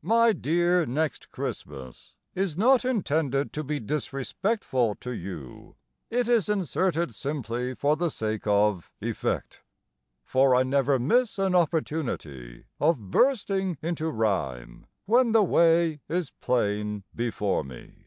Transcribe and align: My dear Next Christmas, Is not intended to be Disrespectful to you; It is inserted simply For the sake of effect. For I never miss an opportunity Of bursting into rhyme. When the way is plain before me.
My 0.00 0.32
dear 0.32 0.86
Next 0.86 1.30
Christmas, 1.30 2.14
Is 2.34 2.56
not 2.56 2.86
intended 2.86 3.52
to 3.52 3.62
be 3.62 3.78
Disrespectful 3.80 4.94
to 4.94 5.10
you; 5.10 5.76
It 6.08 6.26
is 6.26 6.48
inserted 6.48 7.14
simply 7.14 7.74
For 7.74 7.94
the 7.94 8.08
sake 8.08 8.46
of 8.46 8.90
effect. 9.02 9.62
For 10.24 10.54
I 10.54 10.62
never 10.62 10.98
miss 10.98 11.38
an 11.38 11.54
opportunity 11.54 12.64
Of 12.80 13.10
bursting 13.10 13.76
into 13.82 14.08
rhyme. 14.08 14.86
When 15.04 15.32
the 15.32 15.42
way 15.44 16.00
is 16.08 16.30
plain 16.30 17.04
before 17.14 17.62
me. 17.62 18.06